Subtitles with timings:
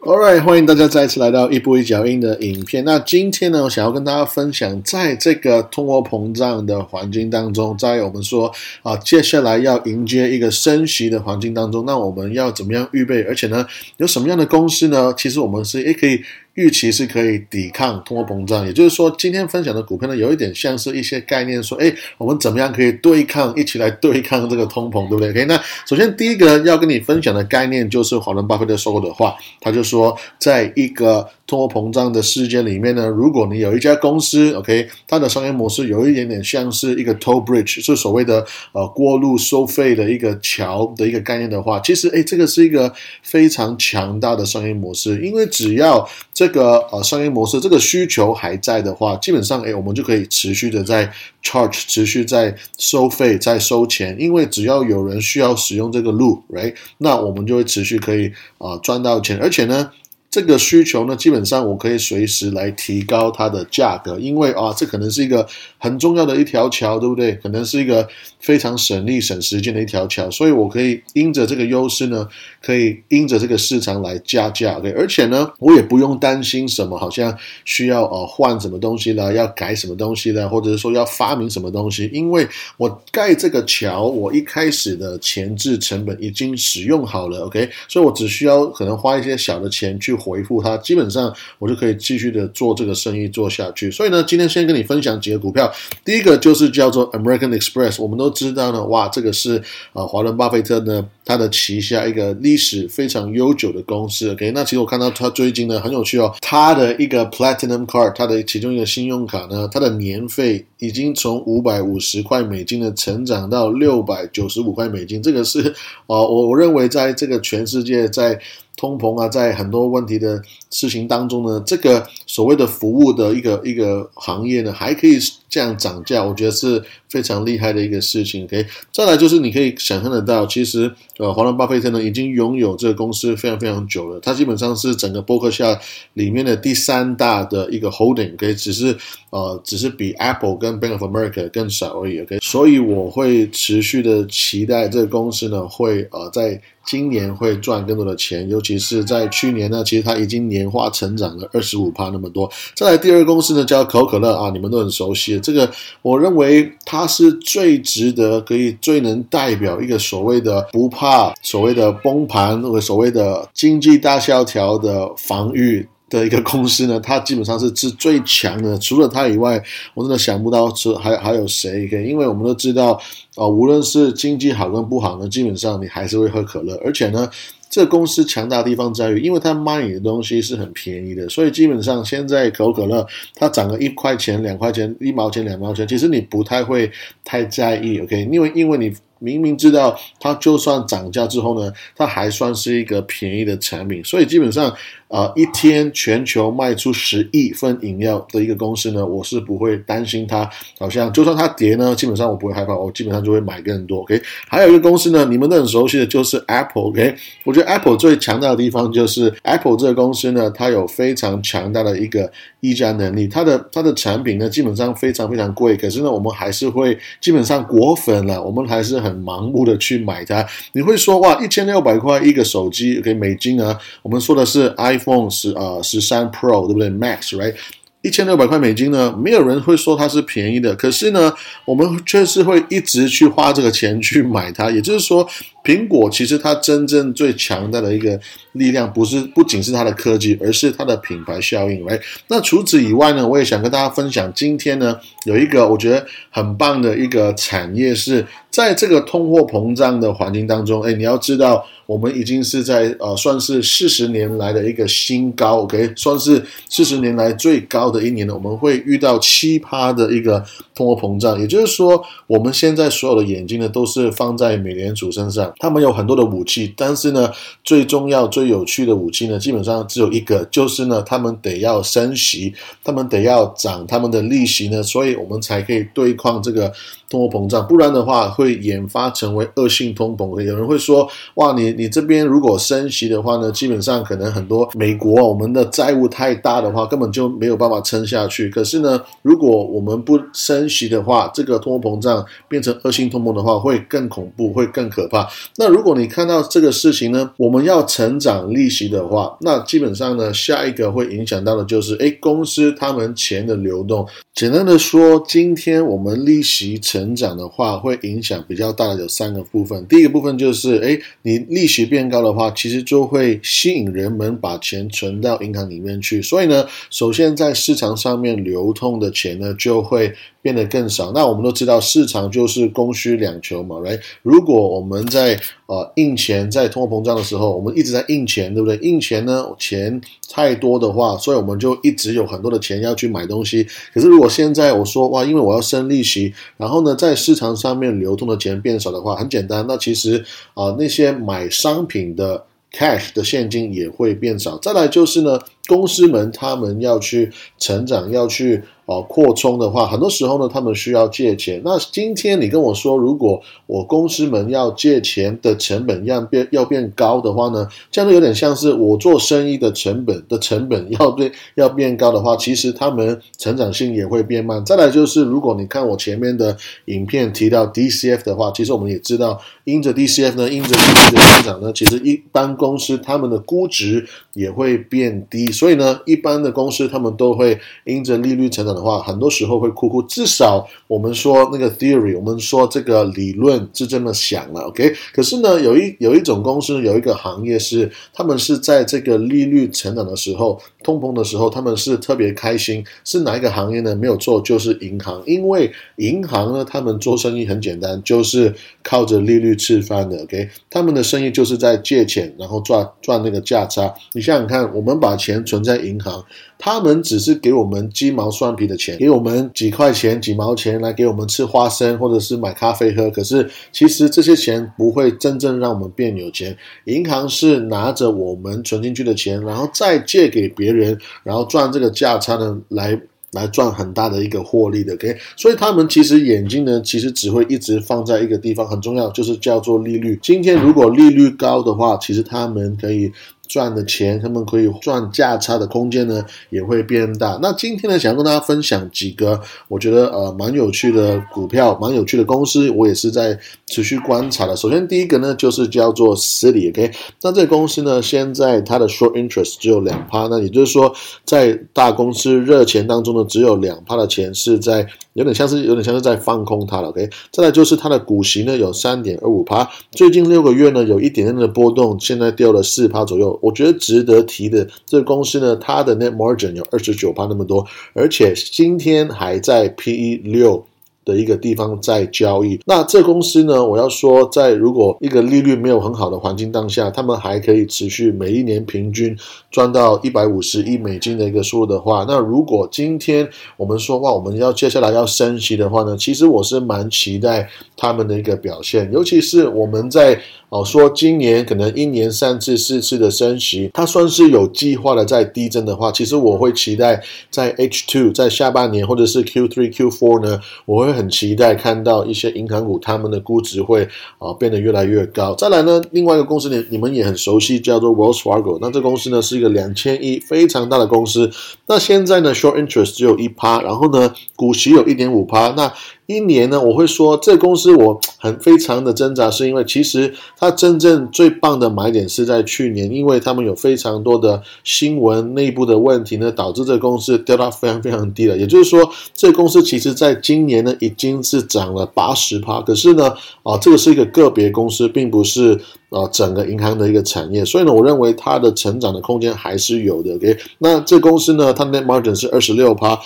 [0.00, 2.84] All right，欢迎大家再次来到一步一脚印的影片。
[2.84, 8.48] 那今天呢，我想要跟大家分享，在这个通货膨胀的环境当中，在我们说
[8.84, 13.22] 啊，接下来要迎接一个升息的环境当中，那我们要怎么样预备？
[13.24, 13.66] 而且呢，
[13.96, 15.12] 有什么样的公司呢？
[15.18, 16.22] 其实我们是也可以。
[16.58, 46.06] 预期是可以抵抗通货膨胀，也就是说，今天分享的股票呢，有一点像是一些概念，说，哎，我们怎么样可以对抗，一起来对抗这个通膨，对不对？OK，那首先第一个要跟你分享的概念就是华伦巴菲特说过的话，他就说，在一个通货膨胀的事件里面呢，如果你有一家公司，OK，它的商业模式有一点点像是一个 toll bridge，是所谓的呃过路收费的一个桥的一个概念的话，其实，哎，这个是一个非常强大的商业模式，因为只要
[46.38, 54.16] 这个呃商业模式，这个需求还在的话，基本上诶，我们就可以持续的在 charge，持续在收费，在收钱。
[54.20, 59.36] 因为只要有人需要使用这个路，right，那我们就会持续可以啊赚到钱。
[59.38, 59.90] 而且呢，
[60.30, 65.46] 这个需求呢，基本上我可以随时来提高它的价格，因为啊，这可能是一个
[65.78, 67.32] 很重要的一条桥，对不对？
[67.42, 68.08] 可能是一个。
[68.40, 72.26] 非常省力省时间的一条桥，所以我可以因着这个优势呢，
[72.62, 93.90] 可以因着这个市场来加价，对，而且呢，我也不用担心什么，好像需要呃换什么东西了，要改什么东西了，或者是说要发明什么东西，因为我盖这个桥，我一开始的前置成本已经使用好了，OK，所以我只需要可能花一些小的钱去回复他，基本上我就可以继续的做这个生意做下去。
[93.90, 95.70] 所以呢，今天先跟你分享几个股票，
[96.02, 98.32] 第一个就是叫做 American Express，我们都。
[98.38, 99.60] 知道呢，哇，这个是
[99.92, 104.30] 啊，华伦巴菲特呢，他的旗下一个历史非常悠久的公司。
[104.30, 115.20] OK，那其实我看到他最近呢很有趣哦，他的一个 Platinum Card，他的其中一个信用卡呢，它的年费已经从五百五十块美金呢成长到六百九十五块美金。
[115.20, 115.60] 这个是
[116.06, 118.38] 啊，我我认为在这个全世界在。
[118.78, 120.40] 通膨啊，在很多问题的
[120.70, 125.18] 事情当中呢，这个所谓的服务的一个一个行业呢，还可以
[125.48, 128.44] 这样涨价，我觉得是非常厉害的一个事情。
[128.44, 135.78] OK，再来就是你可以想象得到，其实呃，华伦巴菲特呢已经拥有这个公司非常非常久了，他基本上是整个伯克夏
[136.14, 138.96] 里面的第三大的一个 holding，可以只是
[139.30, 142.20] 呃，只是比 Apple 跟 Bank of America 更少而已。
[142.20, 146.60] OK，所以我会持续的期待这个公司呢会呃在。
[146.86, 152.50] 今年会赚更多的钱，尤其是在去年呢，其实它已经年化成长了二十五趴那么多。
[152.74, 155.37] 再来第二个公司呢，叫可口可乐啊，你们都很熟悉。
[155.40, 155.70] 这个
[156.02, 165.86] 我认为它是最值得、可以最能代表一个所谓的不怕所谓的崩盘或者所谓的经济大萧条的防御。
[166.10, 168.78] 的一个公司呢，它基本上是是最强的。
[168.78, 169.62] 除了它以外，
[169.92, 172.08] 我真的想不到是还还有谁可以。
[172.08, 172.98] 因为我们都知道，
[173.36, 176.80] 啊，无论是经济好跟不好呢，基本上你还是会喝可乐。
[176.82, 177.28] 而且呢，
[177.68, 186.90] 这公司强大的地方在于，因为它卖你的东西是很便宜的，所以基本上现在可口可乐它涨个一块钱、两块钱、一毛钱、两毛钱，其实你不太会
[187.24, 187.98] 太在意。
[188.00, 188.92] OK，因为因为你。
[189.18, 194.72] 明明知道它就算涨价之后呢，它还算是一个便宜的产品，所以基本上，
[195.08, 200.48] 呃，一天全球卖出十亿份饮料的一个公司呢，我是不会担心它，
[200.78, 204.00] 好像就算它跌呢，基本上我不会害怕，我基本上就会买更多。
[204.02, 206.84] OK，还有一个公司呢，你们都很熟悉的就是 Apple。
[206.84, 207.14] OK，
[207.44, 212.30] 我觉得 Apple 最强大的地方就是 Apple 这个公司呢，它有非常强大的一个
[212.60, 219.07] 溢价能力，它的它的产品呢基本上非常非常贵，可是呢，我们还是会基本上果粉了，我们还是很。
[219.08, 223.78] 很盲目的去买它，你会说哇，一千六百块一个手机给美金啊？
[224.02, 227.54] 我们说的是 iPhone 十呃十三 Pro 对不对？Max，right？
[228.02, 234.70] 一千六百块美金呢，没有人会说它是便宜的，可是呢，我们却是会一直去花这个钱去买它。
[234.70, 235.28] 也就是说，
[235.68, 238.18] 苹果其实它真正最强大的一个
[238.52, 241.84] 力量，不是不仅是它的科技，而是它的品牌效应。
[241.84, 248.24] 来，那除此以外呢，我也想跟大家分享，今天呢有一个我觉得很棒的一个产业是。
[248.50, 258.34] 在这个通货膨胀的环境当中，哎，你要知道，我们已经是在呃，算是四十年来的一个新高，OK，算是四十年来最高的一年了。
[258.34, 260.42] 我们会遇到七趴的一个
[260.74, 265.54] 通货膨胀，也就是说，我们现在所有的眼睛呢，都是放在美联储身上。
[265.58, 267.30] 他们有很多的武器，但是呢，
[267.62, 276.72] 最重要、最有趣的武器呢，基本上只有一个，就是呢，他们得要升息，他们得要涨他们的利息呢，所以我们才可以对抗这个
[277.10, 278.28] 通货膨胀，不然的话。
[278.38, 288.48] 会研发成为恶性通膨，有人会说：哇，你 你这边如果升息的话呢，基本上可能很多美国我们的债务太大的话，根本就没有办法撑下去。
[288.48, 295.28] 可是呢，如果我们不升息的话，这个通货膨胀变成恶性通膨的话，会更恐怖，会更可怕。
[295.56, 304.06] 那如果你看到这个事情呢，我们要成长利息的话，那基本上呢，下一个会影响到的就是，哎，公司他们钱的流动。
[304.34, 309.84] 简单的说，今天我们利息成长的话，会影响比较大的有三个部分。
[309.88, 316.22] 第一个部分就是，哎，你利息变高的话，其实就会吸引人们把钱存到银行里面去。
[316.22, 320.14] 所以呢，首先在市场上面流通的钱呢，就会。
[320.40, 328.76] 变得更少，那我们都知道市场就是供需两求嘛，来，如果我们在在呃印钱，在通货膨胀的时候，我们一直在印钱，对不对？
[328.78, 333.66] 印钱呢，钱太多的话，所以我们就一直有很多的钱要去买东西。
[333.92, 344.56] 可是如果现在我说哇，因为我要升利息，然后呢，在市场上面流通的钱变少的话，很简单，那其实啊那些买商品的 cash 的现金也会变少。
[344.58, 348.62] 再来就是呢，公司们他们要去成长，要去。
[348.88, 351.60] 哦，扩充的话，很多时候呢，他们需要借钱。
[351.62, 364.64] 那今天你跟我说，如果我公司们要借钱的成本要变要变高的话呢，这样就有点像是我做生意的成本的成本要变要变高的话，其实他们成长性也会变慢。
[364.64, 366.56] 再来就是，如果你看我前面的
[366.86, 375.52] 影片提到 DCF 的话，其实我们也知道，因着 DCF 呢，因着利率的增长呢，其实一般公司他们的估值也会变低。
[375.52, 378.77] 所以呢，一般的公司他们都会因着利率成长。
[378.78, 380.00] 的话，很多时候会哭哭。
[380.04, 384.94] 至少我们说那个 theory，我们说这个理论是这么想了，OK。
[385.12, 392.84] 可是呢，有一有一种公司，有一个行业是，他们是在这个利率成长的时候，通膨的时候，他们是特别开心。
[393.04, 393.96] 是哪一个行业呢？
[393.96, 395.20] 没有错，就是银行。
[395.26, 400.48] 因为银行呢，他们做生意很简单，就是靠着利率吃饭的，OK。
[400.70, 403.92] 他们的生意就是在借钱，然后赚赚那个价差。
[404.12, 406.24] 你想想看，我们把钱存在银行。
[406.60, 413.10] 他们只是给我们鸡毛蒜皮的钱，给我们几块钱、几毛钱来给我们吃花生，或者是买咖啡喝。
[413.10, 416.56] 可是其实这些钱不会真正让我们变有钱。
[416.84, 423.00] 银行是拿着我们存进去的钱，然后再借给别人，然后赚这个价差呢，来
[423.32, 424.94] 来赚很大的一个获利的。
[424.94, 430.18] OK，所以他们其实眼睛呢，其实只会一直放在一个地方，很重要，就是叫做利率。
[430.22, 433.10] 今天如果利率高的话，其实他们可以。
[433.48, 437.38] 赚的钱，他们可以赚价差的空间呢，也会变大。
[437.42, 443.36] 那今天呢，想跟大家分享几个我觉得呃蛮有趣的股票，蛮有趣的公司，我也是在
[443.66, 444.54] 持续观察的。
[444.54, 446.92] 首先第一个呢，就是叫做 City，OK，
[447.22, 450.94] 那这个公司呢，现在它的 short interest 只有两趴，那也就是说，
[451.24, 454.86] 在大公司热钱当中呢，只有两趴的钱是在。
[455.18, 457.10] 有点像是有点像是在放空它了，OK。
[457.32, 463.36] 再来就是它的股息呢有三点二五趴，最近六个月呢有一点点的波动，现在掉了四趴左右。
[463.42, 470.64] 我觉得值得提的，这个公司呢，它的 net margin 有二十九趴那么多，而且今天还在 PE 六。
[471.08, 473.64] 的一个地方在交易，那这公司呢？
[473.64, 479.16] 我要说，在如果一个利率没有很好的环境当下，他们还可以持续每一年平均
[479.50, 483.26] 赚到一百五十亿美金的一个数的话，那如果今天
[483.56, 485.96] 我们说话，我们要接下来要升息的话呢？
[485.96, 490.20] 其实我是蛮期待他们的一个表现，尤其是我们在。
[490.50, 505.34] 哦，说今年可能一年三次、四次的升息，它算是有计划的在递增的话，其实我会期待在 H two 在下半年或者是 Q three、Q four 呢，我会很期待看到一些银行股他们的估值会啊变得越来越高。
[505.36, 511.30] 再来呢，另外一个公司你你们也很熟悉，叫做 Wells Fargo，那这公司呢是一个两千亿非常大的公司，
[511.68, 515.72] 那现在呢 short interest 只有一趴，然后呢股息有一点五趴，那。
[516.08, 528.38] 一年呢，我会说这公司我很非常的挣扎，是因为其实它真正最棒的买点是在去年，因为他们有非常多的新闻内部的问题呢，导致这公司掉到非常非常低了。
[528.38, 533.10] 也就是说，这公司其实在今年呢已经是涨了八十趴，可是呢，
[533.42, 535.60] 啊，这个是一个个别公司，并不是。
[535.90, 540.14] 啊，整个银行的一个产业，所以呢，我认为它的成长的空间还是有的。
[540.16, 542.98] OK，那这公司呢，它的 net margin 是二十六趴，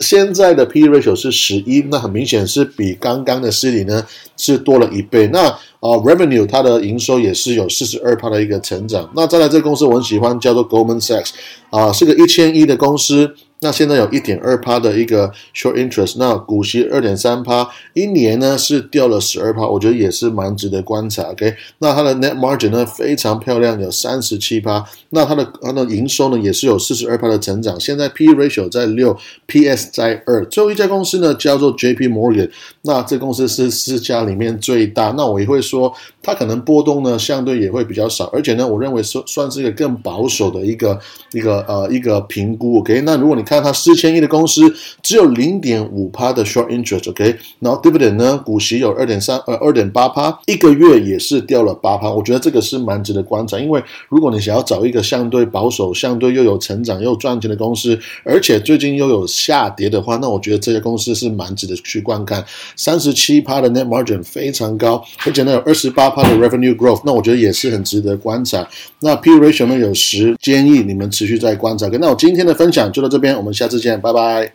[0.00, 5.26] 现在的 P/E ratio 是十一，那很明显是比刚刚的 C 里呢是多了一倍。
[5.32, 9.10] 那啊，revenue 它的营收也是有四十二趴的一个成长。
[9.16, 11.30] 那再来这个公司我很喜欢，叫做 Goldman Sachs，
[11.70, 13.34] 啊，是个一千亿的公司。
[13.60, 21.24] 那现在有一点二趴的一个 short interest，那股息二点三趴，一年呢是掉了十二趴，我觉得也是蛮值得观察。
[21.24, 24.84] OK，那它的 net margin 呢非常漂亮，有三十七趴。
[25.10, 27.78] 那它的它的营收呢也是有四十二趴的成长。
[27.80, 30.44] 现在 P ratio 在六，PS 在二。
[30.46, 32.50] 最后一家公司呢叫做 JP Morgan，
[32.82, 35.12] 那这公司是四家里面最大。
[35.16, 40.98] 那我也会说它可能波动呢相对也会比较少，而且呢我认为算算是一个更保守的一个
[41.32, 42.78] 一个呃一个评估。
[42.78, 44.70] OK，那如果你看它四千亿的公司
[45.02, 52.10] 只有零点五趴的 short interest，OK，然后 dividend 呢，股息有二点三呃二点八趴，一个月也是掉了八趴。
[52.10, 62.44] 我觉得这个是蛮值得观察，因为如果你想要找一个相对保守、相对又有成长又赚钱的公司，而且最近又有下跌的话，那我觉得这些公司是蛮值得去观看。
[62.76, 68.68] 三十七趴的 net margin 非常高，而且呢有二十八趴的 revenue growth，那我觉得也是很值得观察。
[69.00, 71.88] 那 P ratio 呢有十，建议你们持续在观察。
[72.00, 74.46] 那我今天的分享就到这边，我们下次见，拜拜。